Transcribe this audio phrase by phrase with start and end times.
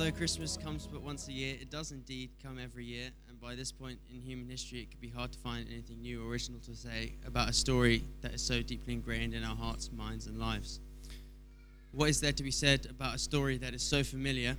[0.00, 3.54] Although Christmas comes but once a year, it does indeed come every year, and by
[3.54, 6.58] this point in human history, it could be hard to find anything new or original
[6.60, 10.38] to say about a story that is so deeply ingrained in our hearts, minds, and
[10.38, 10.80] lives.
[11.92, 14.56] What is there to be said about a story that is so familiar,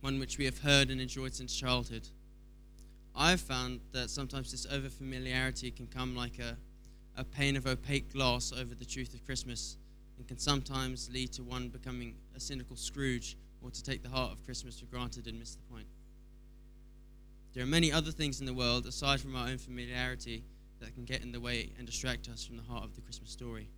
[0.00, 2.06] one which we have heard and enjoyed since childhood?
[3.16, 6.56] I've found that sometimes this overfamiliarity can come like a,
[7.16, 9.76] a pane of opaque glass over the truth of Christmas
[10.18, 14.32] and can sometimes lead to one becoming a cynical Scrooge or to take the heart
[14.32, 15.86] of Christmas for granted and miss the point.
[17.52, 20.44] There are many other things in the world, aside from our own familiarity,
[20.80, 23.30] that can get in the way and distract us from the heart of the Christmas
[23.30, 23.68] story.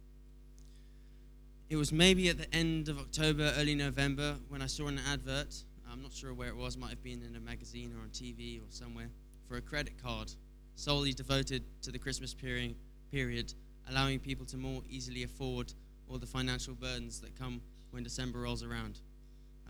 [1.71, 5.55] It was maybe at the end of October, early November, when I saw an advert.
[5.91, 8.61] I'm not sure where it was, might have been in a magazine or on TV
[8.61, 9.09] or somewhere,
[9.49, 10.33] for a credit card
[10.75, 12.75] solely devoted to the Christmas period,
[13.11, 13.55] period
[13.89, 15.73] allowing people to more easily afford
[16.11, 19.01] all the financial burdens that come when December rolls around.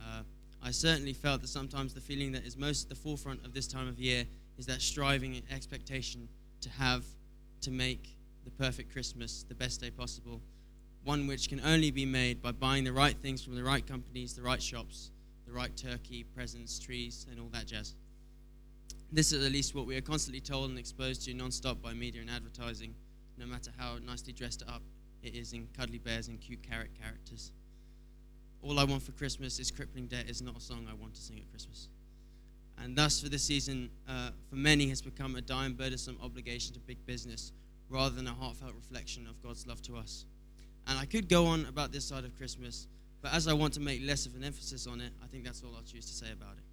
[0.01, 0.23] Uh,
[0.63, 3.67] I certainly felt that sometimes the feeling that is most at the forefront of this
[3.67, 4.25] time of year
[4.59, 6.29] is that striving expectation
[6.61, 7.05] to have,
[7.61, 10.41] to make the perfect Christmas the best day possible,
[11.05, 14.35] one which can only be made by buying the right things from the right companies,
[14.35, 15.11] the right shops,
[15.47, 17.95] the right turkey, presents, trees, and all that jazz.
[19.13, 22.21] This is at least what we are constantly told and exposed to non-stop by media
[22.21, 22.95] and advertising,
[23.39, 24.83] no matter how nicely dressed up
[25.23, 27.53] it is in cuddly bears and cute carrot characters.
[28.63, 31.21] All I Want for Christmas is Crippling Debt is not a song I want to
[31.21, 31.89] sing at Christmas.
[32.83, 36.81] And thus, for this season, uh, for many, has become a dying burdensome obligation to
[36.81, 37.53] big business
[37.89, 40.25] rather than a heartfelt reflection of God's love to us.
[40.87, 42.87] And I could go on about this side of Christmas,
[43.23, 45.63] but as I want to make less of an emphasis on it, I think that's
[45.63, 46.65] all I'll choose to say about it.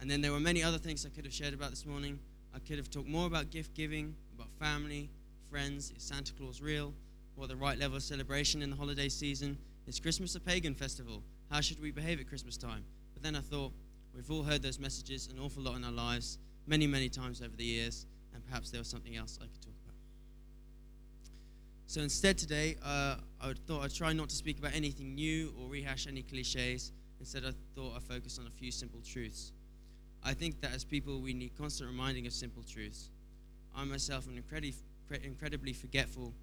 [0.00, 2.18] And then there were many other things I could have shared about this morning.
[2.54, 5.10] I could have talked more about gift giving, about family,
[5.50, 6.92] friends, is Santa Claus real,
[7.36, 11.22] or the right level of celebration in the holiday season, is Christmas a pagan festival?
[11.50, 12.84] How should we behave at Christmas time?
[13.14, 13.72] But then I thought,
[14.14, 17.56] we've all heard those messages an awful lot in our lives, many, many times over
[17.56, 18.04] the years,
[18.34, 19.96] and perhaps there was something else I could talk about.
[21.86, 25.70] So instead, today, uh, I thought I'd try not to speak about anything new or
[25.70, 26.92] rehash any cliches.
[27.18, 29.52] Instead, I thought I'd focus on a few simple truths.
[30.22, 33.08] I think that as people, we need constant reminding of simple truths.
[33.74, 34.74] I myself am incredibly,
[35.24, 36.34] incredibly forgetful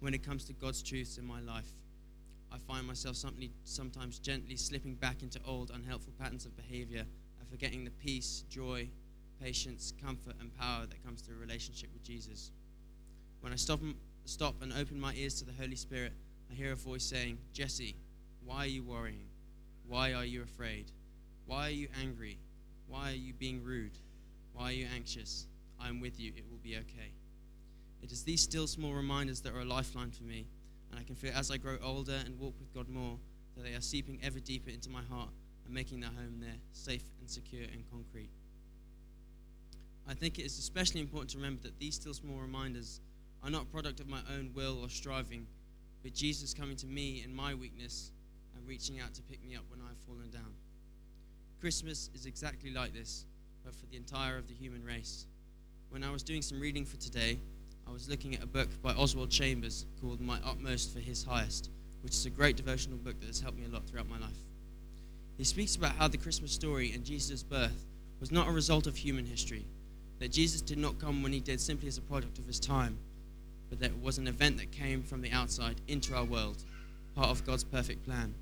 [0.00, 1.70] when it comes to God's truths in my life.
[2.52, 3.16] I find myself
[3.64, 7.06] sometimes gently slipping back into old, unhelpful patterns of behavior
[7.40, 8.88] and forgetting the peace, joy,
[9.42, 12.50] patience, comfort, and power that comes through a relationship with Jesus.
[13.40, 13.80] When I stop,
[14.26, 16.12] stop and open my ears to the Holy Spirit,
[16.50, 17.96] I hear a voice saying, Jesse,
[18.44, 19.26] why are you worrying?
[19.88, 20.92] Why are you afraid?
[21.46, 22.38] Why are you angry?
[22.86, 23.98] Why are you being rude?
[24.52, 25.46] Why are you anxious?
[25.80, 26.32] I am with you.
[26.36, 27.12] It will be okay.
[28.02, 30.46] It is these still small reminders that are a lifeline for me
[30.92, 33.18] and I can feel as I grow older and walk with God more
[33.56, 35.30] that they are seeping ever deeper into my heart
[35.64, 38.30] and making their home there safe and secure and concrete.
[40.06, 43.00] I think it is especially important to remember that these still small reminders
[43.42, 45.46] are not a product of my own will or striving,
[46.02, 48.12] but Jesus coming to me in my weakness
[48.54, 50.52] and reaching out to pick me up when I have fallen down.
[51.60, 53.24] Christmas is exactly like this,
[53.64, 55.26] but for the entire of the human race.
[55.90, 57.38] When I was doing some reading for today,
[57.86, 61.70] I was looking at a book by Oswald Chambers called My Utmost for His Highest,
[62.02, 64.30] which is a great devotional book that has helped me a lot throughout my life.
[65.36, 67.84] He speaks about how the Christmas story and Jesus' birth
[68.20, 69.64] was not a result of human history,
[70.20, 72.96] that Jesus did not come when he did simply as a product of his time,
[73.68, 76.62] but that it was an event that came from the outside into our world,
[77.14, 78.34] part of God's perfect plan.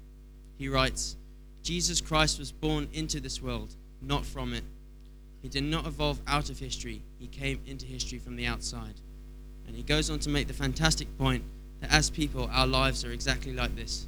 [0.59, 1.17] He writes,
[1.63, 4.65] Jesus Christ was born into this world, not from it.
[5.43, 8.95] He did not evolve out of history, he came into history from the outside.
[9.67, 11.45] And he goes on to make the fantastic point
[11.81, 14.07] that as people, our lives are exactly like this.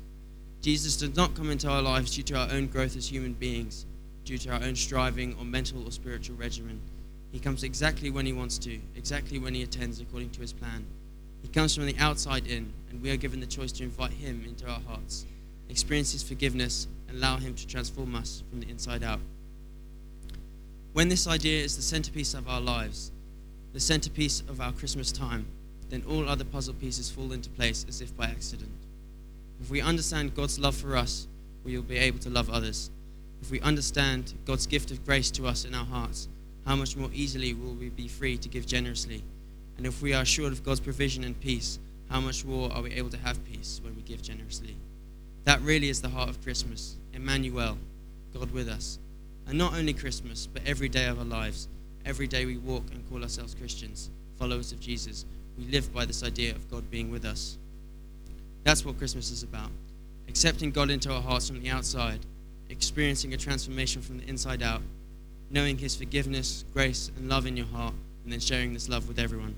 [0.60, 3.86] Jesus does not come into our lives due to our own growth as human beings,
[4.24, 6.80] due to our own striving or mental or spiritual regimen.
[7.32, 10.84] He comes exactly when he wants to, exactly when he attends according to his plan.
[11.42, 14.44] He comes from the outside in, and we are given the choice to invite him
[14.46, 15.26] into our hearts,
[15.68, 19.20] experience his forgiveness, and allow him to transform us from the inside out.
[20.92, 23.10] When this idea is the centerpiece of our lives,
[23.72, 25.46] the centerpiece of our Christmas time,
[25.88, 28.70] then all other puzzle pieces fall into place as if by accident.
[29.60, 31.26] If we understand God's love for us,
[31.64, 32.90] we will be able to love others.
[33.40, 36.28] If we understand God's gift of grace to us in our hearts,
[36.66, 39.22] how much more easily will we be free to give generously?
[39.76, 41.78] And if we are assured of God's provision and peace,
[42.08, 44.76] how much more are we able to have peace when we give generously?
[45.44, 46.96] That really is the heart of Christmas.
[47.12, 47.78] Emmanuel,
[48.32, 48.98] God with us.
[49.46, 51.68] And not only Christmas, but every day of our lives
[52.04, 55.24] Every day we walk and call ourselves Christians, followers of Jesus.
[55.58, 57.58] We live by this idea of God being with us.
[58.64, 59.70] That's what Christmas is about
[60.32, 62.18] accepting God into our hearts from the outside,
[62.70, 64.80] experiencing a transformation from the inside out,
[65.50, 67.92] knowing His forgiveness, grace, and love in your heart,
[68.24, 69.54] and then sharing this love with everyone.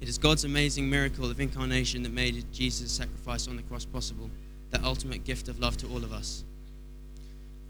[0.00, 4.30] It is God's amazing miracle of incarnation that made Jesus' sacrifice on the cross possible,
[4.70, 6.44] that ultimate gift of love to all of us.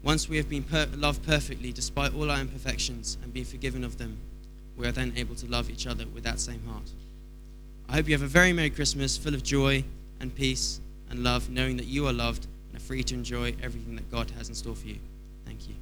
[0.03, 3.97] Once we have been per- loved perfectly despite all our imperfections and been forgiven of
[3.97, 4.17] them,
[4.75, 6.89] we are then able to love each other with that same heart.
[7.87, 9.83] I hope you have a very Merry Christmas full of joy
[10.19, 13.95] and peace and love, knowing that you are loved and are free to enjoy everything
[13.95, 14.97] that God has in store for you.
[15.45, 15.75] Thank you.